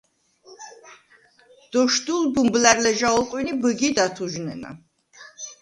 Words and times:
დოშდულ 1.71 2.23
ბუმბლა̈რ 2.33 2.77
ლეჟა 2.83 3.09
ოლყვინ 3.17 3.47
ი 3.51 3.53
ბჷგიდ 3.61 3.97
ათუჟნენა. 4.05 4.71